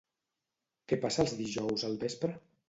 [0.93, 2.35] Què passa els dijous al vespre?